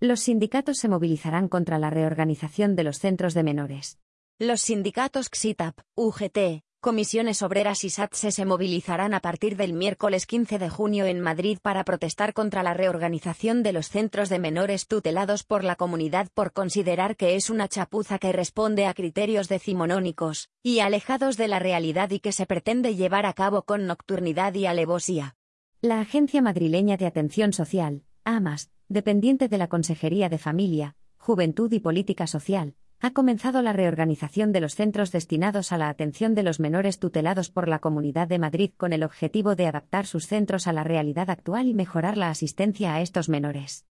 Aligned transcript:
Los 0.00 0.20
sindicatos 0.20 0.78
se 0.78 0.88
movilizarán 0.88 1.48
contra 1.48 1.76
la 1.80 1.90
reorganización 1.90 2.76
de 2.76 2.84
los 2.84 3.00
centros 3.00 3.34
de 3.34 3.42
menores. 3.42 3.98
Los 4.38 4.60
sindicatos 4.60 5.28
XITAP, 5.28 5.76
UGT, 5.96 6.62
Comisiones 6.80 7.42
Obreras 7.42 7.82
y 7.82 7.90
SATSE 7.90 8.30
se 8.30 8.44
movilizarán 8.44 9.12
a 9.12 9.18
partir 9.18 9.56
del 9.56 9.72
miércoles 9.72 10.26
15 10.26 10.60
de 10.60 10.68
junio 10.68 11.06
en 11.06 11.20
Madrid 11.20 11.58
para 11.60 11.82
protestar 11.82 12.32
contra 12.32 12.62
la 12.62 12.74
reorganización 12.74 13.64
de 13.64 13.72
los 13.72 13.88
centros 13.88 14.28
de 14.28 14.38
menores 14.38 14.86
tutelados 14.86 15.42
por 15.42 15.64
la 15.64 15.74
comunidad 15.74 16.28
por 16.32 16.52
considerar 16.52 17.16
que 17.16 17.34
es 17.34 17.50
una 17.50 17.66
chapuza 17.66 18.20
que 18.20 18.30
responde 18.30 18.86
a 18.86 18.94
criterios 18.94 19.48
decimonónicos 19.48 20.48
y 20.62 20.78
alejados 20.78 21.36
de 21.36 21.48
la 21.48 21.58
realidad 21.58 22.10
y 22.12 22.20
que 22.20 22.30
se 22.30 22.46
pretende 22.46 22.94
llevar 22.94 23.26
a 23.26 23.32
cabo 23.32 23.62
con 23.62 23.88
nocturnidad 23.88 24.54
y 24.54 24.66
alevosía. 24.66 25.34
La 25.80 26.00
Agencia 26.00 26.40
Madrileña 26.40 26.96
de 26.96 27.06
Atención 27.06 27.52
Social, 27.52 28.04
AMAS, 28.28 28.70
dependiente 28.90 29.48
de 29.48 29.56
la 29.56 29.68
Consejería 29.68 30.28
de 30.28 30.36
Familia, 30.36 30.96
Juventud 31.16 31.72
y 31.72 31.80
Política 31.80 32.26
Social, 32.26 32.74
ha 33.00 33.12
comenzado 33.12 33.62
la 33.62 33.72
reorganización 33.72 34.52
de 34.52 34.60
los 34.60 34.74
centros 34.74 35.12
destinados 35.12 35.72
a 35.72 35.78
la 35.78 35.88
atención 35.88 36.34
de 36.34 36.42
los 36.42 36.60
menores 36.60 36.98
tutelados 36.98 37.48
por 37.48 37.68
la 37.68 37.78
Comunidad 37.78 38.28
de 38.28 38.38
Madrid 38.38 38.72
con 38.76 38.92
el 38.92 39.02
objetivo 39.02 39.54
de 39.54 39.66
adaptar 39.66 40.04
sus 40.04 40.26
centros 40.26 40.66
a 40.66 40.74
la 40.74 40.84
realidad 40.84 41.30
actual 41.30 41.68
y 41.68 41.74
mejorar 41.74 42.18
la 42.18 42.28
asistencia 42.28 42.92
a 42.92 43.00
estos 43.00 43.30
menores. 43.30 43.86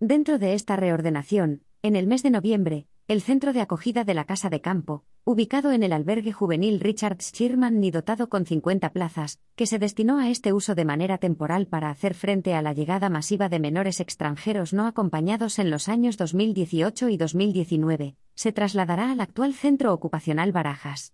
Dentro 0.00 0.38
de 0.38 0.54
esta 0.54 0.76
reordenación, 0.76 1.62
en 1.82 1.94
el 1.94 2.06
mes 2.06 2.22
de 2.22 2.30
noviembre, 2.30 2.86
el 3.08 3.20
centro 3.20 3.52
de 3.52 3.60
acogida 3.60 4.04
de 4.04 4.14
la 4.14 4.24
Casa 4.24 4.48
de 4.48 4.62
Campo, 4.62 5.04
ubicado 5.24 5.70
en 5.72 5.82
el 5.82 5.92
albergue 5.92 6.32
juvenil 6.32 6.80
Richard 6.80 7.18
Schirman 7.20 7.82
y 7.84 7.90
dotado 7.90 8.28
con 8.28 8.44
50 8.44 8.90
plazas, 8.90 9.38
que 9.54 9.66
se 9.66 9.78
destinó 9.78 10.18
a 10.18 10.28
este 10.28 10.52
uso 10.52 10.74
de 10.74 10.84
manera 10.84 11.18
temporal 11.18 11.66
para 11.66 11.90
hacer 11.90 12.14
frente 12.14 12.54
a 12.54 12.62
la 12.62 12.72
llegada 12.72 13.08
masiva 13.08 13.48
de 13.48 13.60
menores 13.60 14.00
extranjeros 14.00 14.72
no 14.72 14.86
acompañados 14.86 15.58
en 15.58 15.70
los 15.70 15.88
años 15.88 16.16
2018 16.16 17.08
y 17.08 17.16
2019, 17.16 18.16
se 18.34 18.52
trasladará 18.52 19.12
al 19.12 19.20
actual 19.20 19.54
centro 19.54 19.92
ocupacional 19.92 20.50
Barajas. 20.50 21.12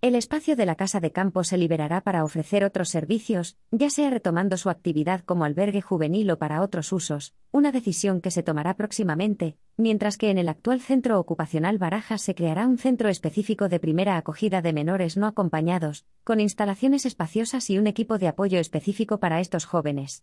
El 0.00 0.14
espacio 0.14 0.54
de 0.54 0.64
la 0.64 0.76
Casa 0.76 1.00
de 1.00 1.10
Campo 1.10 1.42
se 1.42 1.58
liberará 1.58 2.02
para 2.02 2.22
ofrecer 2.22 2.62
otros 2.62 2.88
servicios, 2.88 3.56
ya 3.72 3.90
sea 3.90 4.10
retomando 4.10 4.56
su 4.56 4.70
actividad 4.70 5.24
como 5.24 5.44
albergue 5.44 5.82
juvenil 5.82 6.30
o 6.30 6.38
para 6.38 6.62
otros 6.62 6.92
usos, 6.92 7.34
una 7.50 7.72
decisión 7.72 8.20
que 8.20 8.30
se 8.30 8.44
tomará 8.44 8.76
próximamente, 8.76 9.56
mientras 9.76 10.16
que 10.16 10.30
en 10.30 10.38
el 10.38 10.48
actual 10.48 10.80
centro 10.80 11.18
ocupacional 11.18 11.78
Barajas 11.78 12.22
se 12.22 12.36
creará 12.36 12.68
un 12.68 12.78
centro 12.78 13.08
específico 13.08 13.68
de 13.68 13.80
primera 13.80 14.16
acogida 14.16 14.62
de 14.62 14.72
menores 14.72 15.16
no 15.16 15.26
acompañados, 15.26 16.06
con 16.22 16.38
instalaciones 16.38 17.04
espaciosas 17.04 17.68
y 17.68 17.76
un 17.76 17.88
equipo 17.88 18.18
de 18.18 18.28
apoyo 18.28 18.60
específico 18.60 19.18
para 19.18 19.40
estos 19.40 19.64
jóvenes. 19.64 20.22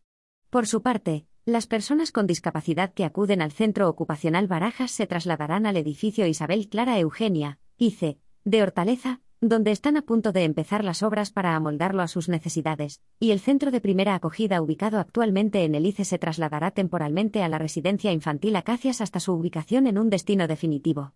Por 0.49 0.67
su 0.67 0.83
parte, 0.83 1.25
las 1.43 1.67
personas 1.67 2.13
con 2.13 2.27
discapacidad 2.27 2.93
que 2.93 3.03
acuden 3.03 3.41
al 3.41 3.51
centro 3.51 3.89
ocupacional 3.89 4.47
Barajas 4.47 4.91
se 4.91 5.05
trasladarán 5.05 5.65
al 5.65 5.75
edificio 5.75 6.25
Isabel 6.27 6.69
Clara 6.69 6.97
Eugenia, 6.97 7.59
ICE, 7.77 8.19
de 8.45 8.63
Hortaleza, 8.63 9.19
donde 9.41 9.71
están 9.71 9.97
a 9.97 10.01
punto 10.01 10.31
de 10.31 10.43
empezar 10.43 10.83
las 10.83 11.03
obras 11.03 11.31
para 11.31 11.55
amoldarlo 11.55 12.01
a 12.01 12.07
sus 12.07 12.29
necesidades, 12.29 13.01
y 13.19 13.31
el 13.31 13.39
centro 13.39 13.71
de 13.71 13.81
primera 13.81 14.15
acogida 14.15 14.61
ubicado 14.61 14.99
actualmente 14.99 15.63
en 15.63 15.75
el 15.75 15.85
ICE 15.85 16.05
se 16.05 16.17
trasladará 16.17 16.71
temporalmente 16.71 17.43
a 17.43 17.49
la 17.49 17.57
residencia 17.57 18.11
infantil 18.11 18.55
Acacias 18.55 19.01
hasta 19.01 19.19
su 19.19 19.33
ubicación 19.33 19.87
en 19.87 19.97
un 19.97 20.09
destino 20.09 20.47
definitivo. 20.47 21.13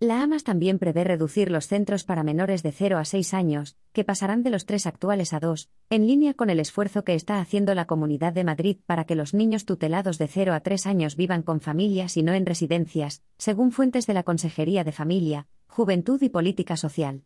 La 0.00 0.22
AMAS 0.22 0.44
también 0.44 0.78
prevé 0.78 1.02
reducir 1.02 1.50
los 1.50 1.66
centros 1.66 2.04
para 2.04 2.22
menores 2.22 2.62
de 2.62 2.70
0 2.70 2.98
a 2.98 3.04
6 3.04 3.34
años, 3.34 3.76
que 3.92 4.04
pasarán 4.04 4.44
de 4.44 4.50
los 4.50 4.64
tres 4.64 4.86
actuales 4.86 5.32
a 5.32 5.40
dos, 5.40 5.70
en 5.90 6.06
línea 6.06 6.34
con 6.34 6.50
el 6.50 6.60
esfuerzo 6.60 7.02
que 7.02 7.16
está 7.16 7.40
haciendo 7.40 7.74
la 7.74 7.86
Comunidad 7.86 8.32
de 8.32 8.44
Madrid 8.44 8.76
para 8.86 9.06
que 9.06 9.16
los 9.16 9.34
niños 9.34 9.64
tutelados 9.64 10.16
de 10.18 10.28
0 10.28 10.54
a 10.54 10.60
3 10.60 10.86
años 10.86 11.16
vivan 11.16 11.42
con 11.42 11.60
familias 11.60 12.16
y 12.16 12.22
no 12.22 12.32
en 12.32 12.46
residencias, 12.46 13.24
según 13.38 13.72
fuentes 13.72 14.06
de 14.06 14.14
la 14.14 14.22
Consejería 14.22 14.84
de 14.84 14.92
Familia, 14.92 15.48
Juventud 15.66 16.22
y 16.22 16.28
Política 16.28 16.76
Social. 16.76 17.24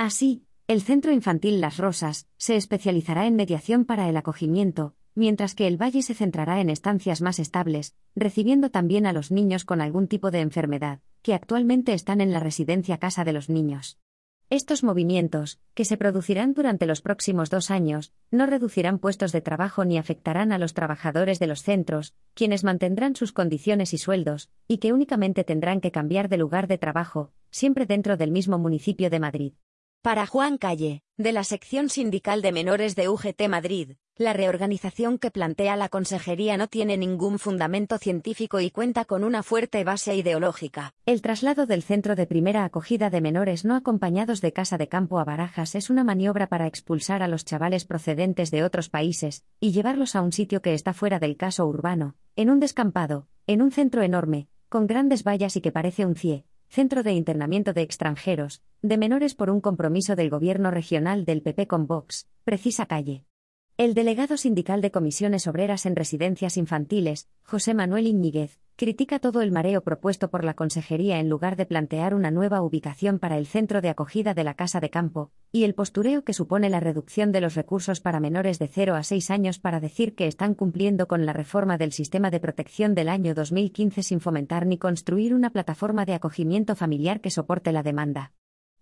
Así, 0.00 0.44
el 0.68 0.80
Centro 0.80 1.10
Infantil 1.10 1.60
Las 1.60 1.76
Rosas 1.76 2.28
se 2.36 2.54
especializará 2.54 3.26
en 3.26 3.34
mediación 3.34 3.84
para 3.84 4.08
el 4.08 4.16
acogimiento, 4.16 4.94
mientras 5.16 5.56
que 5.56 5.66
el 5.66 5.76
Valle 5.76 6.02
se 6.02 6.14
centrará 6.14 6.60
en 6.60 6.70
estancias 6.70 7.20
más 7.20 7.40
estables, 7.40 7.96
recibiendo 8.14 8.70
también 8.70 9.06
a 9.06 9.12
los 9.12 9.32
niños 9.32 9.64
con 9.64 9.80
algún 9.80 10.06
tipo 10.06 10.30
de 10.30 10.38
enfermedad, 10.38 11.00
que 11.20 11.34
actualmente 11.34 11.94
están 11.94 12.20
en 12.20 12.32
la 12.32 12.38
residencia 12.38 12.98
Casa 12.98 13.24
de 13.24 13.32
los 13.32 13.48
Niños. 13.48 13.98
Estos 14.50 14.84
movimientos, 14.84 15.58
que 15.74 15.84
se 15.84 15.96
producirán 15.96 16.54
durante 16.54 16.86
los 16.86 17.02
próximos 17.02 17.50
dos 17.50 17.72
años, 17.72 18.12
no 18.30 18.46
reducirán 18.46 19.00
puestos 19.00 19.32
de 19.32 19.40
trabajo 19.40 19.84
ni 19.84 19.98
afectarán 19.98 20.52
a 20.52 20.58
los 20.58 20.74
trabajadores 20.74 21.40
de 21.40 21.48
los 21.48 21.64
centros, 21.64 22.14
quienes 22.34 22.62
mantendrán 22.62 23.16
sus 23.16 23.32
condiciones 23.32 23.92
y 23.92 23.98
sueldos, 23.98 24.48
y 24.68 24.78
que 24.78 24.92
únicamente 24.92 25.42
tendrán 25.42 25.80
que 25.80 25.90
cambiar 25.90 26.28
de 26.28 26.38
lugar 26.38 26.68
de 26.68 26.78
trabajo, 26.78 27.32
siempre 27.50 27.84
dentro 27.84 28.16
del 28.16 28.30
mismo 28.30 28.58
municipio 28.58 29.10
de 29.10 29.18
Madrid. 29.18 29.52
Para 30.00 30.26
Juan 30.26 30.58
Calle, 30.58 31.02
de 31.16 31.32
la 31.32 31.42
sección 31.42 31.88
sindical 31.88 32.40
de 32.40 32.52
menores 32.52 32.94
de 32.94 33.08
UGT 33.08 33.48
Madrid, 33.48 33.96
la 34.16 34.32
reorganización 34.32 35.18
que 35.18 35.32
plantea 35.32 35.74
la 35.74 35.88
Consejería 35.88 36.56
no 36.56 36.68
tiene 36.68 36.96
ningún 36.96 37.40
fundamento 37.40 37.98
científico 37.98 38.60
y 38.60 38.70
cuenta 38.70 39.04
con 39.04 39.24
una 39.24 39.42
fuerte 39.42 39.82
base 39.82 40.14
ideológica. 40.14 40.94
El 41.04 41.20
traslado 41.20 41.66
del 41.66 41.82
centro 41.82 42.14
de 42.14 42.26
primera 42.26 42.64
acogida 42.64 43.10
de 43.10 43.20
menores 43.20 43.64
no 43.64 43.74
acompañados 43.74 44.40
de 44.40 44.52
casa 44.52 44.78
de 44.78 44.86
campo 44.86 45.18
a 45.18 45.24
Barajas 45.24 45.74
es 45.74 45.90
una 45.90 46.04
maniobra 46.04 46.46
para 46.46 46.68
expulsar 46.68 47.24
a 47.24 47.28
los 47.28 47.44
chavales 47.44 47.84
procedentes 47.84 48.52
de 48.52 48.62
otros 48.62 48.88
países 48.88 49.44
y 49.58 49.72
llevarlos 49.72 50.14
a 50.14 50.22
un 50.22 50.30
sitio 50.30 50.62
que 50.62 50.74
está 50.74 50.94
fuera 50.94 51.18
del 51.18 51.36
caso 51.36 51.66
urbano, 51.66 52.14
en 52.36 52.50
un 52.50 52.60
descampado, 52.60 53.26
en 53.48 53.62
un 53.62 53.72
centro 53.72 54.02
enorme, 54.02 54.46
con 54.68 54.86
grandes 54.86 55.24
vallas 55.24 55.56
y 55.56 55.60
que 55.60 55.72
parece 55.72 56.06
un 56.06 56.14
CIE, 56.14 56.44
Centro 56.70 57.02
de 57.02 57.12
Internamiento 57.12 57.72
de 57.72 57.80
Extranjeros, 57.80 58.62
de 58.82 58.98
Menores 58.98 59.34
por 59.34 59.48
un 59.48 59.62
compromiso 59.62 60.16
del 60.16 60.28
Gobierno 60.28 60.70
regional 60.70 61.24
del 61.24 61.40
PP 61.40 61.66
con 61.66 61.86
Vox, 61.86 62.28
precisa 62.44 62.84
calle. 62.84 63.24
El 63.80 63.94
delegado 63.94 64.36
sindical 64.36 64.80
de 64.80 64.90
comisiones 64.90 65.46
obreras 65.46 65.86
en 65.86 65.94
residencias 65.94 66.56
infantiles, 66.56 67.28
José 67.44 67.74
Manuel 67.74 68.08
Iñiguez, 68.08 68.58
critica 68.74 69.20
todo 69.20 69.40
el 69.40 69.52
mareo 69.52 69.82
propuesto 69.82 70.30
por 70.30 70.42
la 70.42 70.54
Consejería 70.54 71.20
en 71.20 71.28
lugar 71.28 71.54
de 71.54 71.64
plantear 71.64 72.12
una 72.12 72.32
nueva 72.32 72.60
ubicación 72.60 73.20
para 73.20 73.38
el 73.38 73.46
centro 73.46 73.80
de 73.80 73.88
acogida 73.88 74.34
de 74.34 74.42
la 74.42 74.54
Casa 74.54 74.80
de 74.80 74.90
Campo, 74.90 75.30
y 75.52 75.62
el 75.62 75.76
postureo 75.76 76.24
que 76.24 76.32
supone 76.32 76.70
la 76.70 76.80
reducción 76.80 77.30
de 77.30 77.40
los 77.40 77.54
recursos 77.54 78.00
para 78.00 78.18
menores 78.18 78.58
de 78.58 78.66
0 78.66 78.96
a 78.96 79.04
6 79.04 79.30
años 79.30 79.60
para 79.60 79.78
decir 79.78 80.16
que 80.16 80.26
están 80.26 80.56
cumpliendo 80.56 81.06
con 81.06 81.24
la 81.24 81.32
reforma 81.32 81.78
del 81.78 81.92
sistema 81.92 82.32
de 82.32 82.40
protección 82.40 82.96
del 82.96 83.08
año 83.08 83.32
2015 83.32 84.02
sin 84.02 84.18
fomentar 84.18 84.66
ni 84.66 84.78
construir 84.78 85.36
una 85.36 85.50
plataforma 85.50 86.04
de 86.04 86.14
acogimiento 86.14 86.74
familiar 86.74 87.20
que 87.20 87.30
soporte 87.30 87.70
la 87.70 87.84
demanda. 87.84 88.32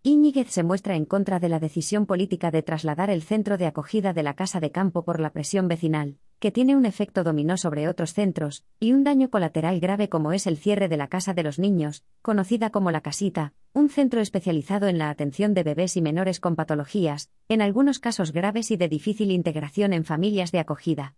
Íñiguez 0.09 0.53
se 0.53 0.63
muestra 0.63 0.95
en 0.95 1.05
contra 1.05 1.41
de 1.41 1.49
la 1.49 1.59
decisión 1.59 2.07
política 2.07 2.53
de 2.53 2.63
trasladar 2.63 3.11
el 3.11 3.23
centro 3.23 3.59
de 3.59 3.67
acogida 3.67 4.13
de 4.13 4.23
la 4.23 4.35
Casa 4.35 4.61
de 4.61 4.71
Campo 4.71 5.05
por 5.05 5.19
la 5.19 5.31
presión 5.31 5.67
vecinal, 5.67 6.19
que 6.39 6.53
tiene 6.53 6.77
un 6.77 6.87
efecto 6.87 7.25
dominó 7.25 7.57
sobre 7.57 7.89
otros 7.89 8.15
centros, 8.15 8.65
y 8.79 8.93
un 8.93 9.03
daño 9.03 9.31
colateral 9.31 9.81
grave 9.81 10.09
como 10.09 10.31
es 10.33 10.47
el 10.47 10.59
cierre 10.59 10.87
de 10.87 10.97
la 10.97 11.09
Casa 11.09 11.35
de 11.35 11.43
los 11.43 11.59
Niños, 11.59 12.05
conocida 12.23 12.71
como 12.71 12.93
La 12.93 13.01
Casita, 13.01 13.53
un 13.73 13.89
centro 13.89 14.21
especializado 14.21 14.87
en 14.87 14.99
la 14.99 15.11
atención 15.11 15.55
de 15.55 15.65
bebés 15.65 15.97
y 15.97 16.03
menores 16.03 16.39
con 16.39 16.55
patologías, 16.55 17.33
en 17.49 17.61
algunos 17.61 17.99
casos 17.99 18.31
graves 18.31 18.71
y 18.71 18.77
de 18.77 18.89
difícil 18.89 19.33
integración 19.33 19.93
en 19.93 20.05
familias 20.05 20.53
de 20.53 20.61
acogida. 20.61 21.17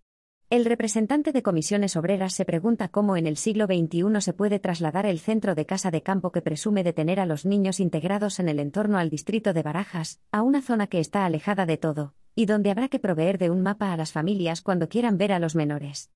El 0.51 0.65
representante 0.65 1.33
de 1.33 1.43
comisiones 1.43 1.95
obreras 1.95 2.33
se 2.33 2.47
pregunta 2.47 2.89
cómo 2.89 3.19
en 3.19 3.27
el 3.27 3.37
siglo 3.37 3.67
XXI 3.67 4.23
se 4.23 4.33
puede 4.33 4.59
trasladar 4.59 5.05
el 5.05 5.19
centro 5.19 5.55
de 5.55 5.67
casa 5.67 5.91
de 5.91 6.03
campo 6.03 6.33
que 6.33 6.41
presume 6.41 6.83
de 6.85 6.95
tener 6.95 7.21
a 7.21 7.27
los 7.27 7.45
niños 7.45 7.81
integrados 7.81 8.41
en 8.41 8.49
el 8.49 8.59
entorno 8.59 8.97
al 8.97 9.11
distrito 9.11 9.53
de 9.53 9.63
Barajas, 9.63 10.23
a 10.33 10.41
una 10.41 10.63
zona 10.63 10.87
que 10.87 11.01
está 11.01 11.27
alejada 11.27 11.67
de 11.67 11.77
todo, 11.77 12.15
y 12.35 12.47
donde 12.47 12.71
habrá 12.71 12.89
que 12.89 12.99
proveer 12.99 13.37
de 13.37 13.51
un 13.51 13.61
mapa 13.61 13.93
a 13.93 13.99
las 13.99 14.13
familias 14.13 14.63
cuando 14.63 14.89
quieran 14.89 15.19
ver 15.19 15.33
a 15.33 15.39
los 15.39 15.55
menores. 15.55 16.13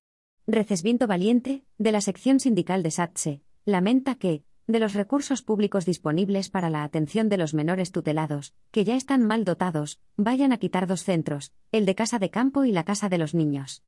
Recesviento 0.47 1.05
Valiente, 1.05 1.63
de 1.77 1.91
la 1.91 2.01
sección 2.01 2.39
sindical 2.39 2.81
de 2.81 2.89
SATSE, 2.89 3.43
lamenta 3.65 4.15
que, 4.15 4.45
de 4.65 4.79
los 4.79 4.95
recursos 4.95 5.43
públicos 5.43 5.85
disponibles 5.85 6.49
para 6.49 6.71
la 6.71 6.83
atención 6.83 7.29
de 7.29 7.37
los 7.37 7.53
menores 7.53 7.91
tutelados, 7.91 8.55
que 8.71 8.83
ya 8.83 8.95
están 8.95 9.27
mal 9.27 9.45
dotados, 9.45 9.99
vayan 10.17 10.53
a 10.53 10.57
quitar 10.57 10.87
dos 10.87 11.03
centros, 11.03 11.53
el 11.71 11.85
de 11.85 11.93
casa 11.93 12.17
de 12.17 12.31
campo 12.31 12.65
y 12.65 12.71
la 12.71 12.83
casa 12.83 13.09
de 13.09 13.19
los 13.19 13.35
niños. 13.35 13.83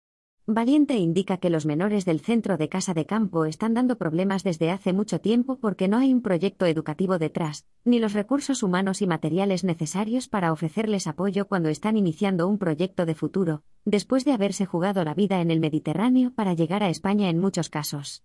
Valiente 0.47 0.95
indica 0.97 1.37
que 1.37 1.49
los 1.49 1.65
menores 1.65 2.05
del 2.05 2.19
centro 2.19 2.57
de 2.57 2.69
casa 2.69 2.93
de 2.93 3.07
campo 3.07 3.45
están 3.45 3.73
dando 3.73 3.97
problemas 3.97 4.43
desde 4.43 4.69
hace 4.69 4.93
mucho 4.93 5.19
tiempo 5.19 5.57
porque 5.57 5.87
no 5.87 5.97
hay 5.97 6.13
un 6.13 6.21
proyecto 6.21 6.67
educativo 6.67 7.17
detrás, 7.17 7.65
ni 7.83 7.97
los 7.97 8.13
recursos 8.13 8.61
humanos 8.61 9.01
y 9.01 9.07
materiales 9.07 9.63
necesarios 9.63 10.27
para 10.27 10.51
ofrecerles 10.51 11.07
apoyo 11.07 11.47
cuando 11.47 11.69
están 11.69 11.97
iniciando 11.97 12.47
un 12.47 12.59
proyecto 12.59 13.07
de 13.07 13.15
futuro, 13.15 13.63
después 13.85 14.23
de 14.23 14.33
haberse 14.33 14.67
jugado 14.67 15.03
la 15.03 15.15
vida 15.15 15.41
en 15.41 15.49
el 15.49 15.59
Mediterráneo 15.59 16.31
para 16.35 16.53
llegar 16.53 16.83
a 16.83 16.89
España 16.89 17.27
en 17.29 17.39
muchos 17.39 17.69
casos. 17.69 18.23